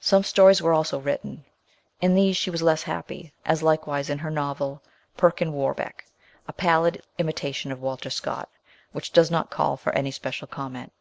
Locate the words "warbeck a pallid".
5.52-7.02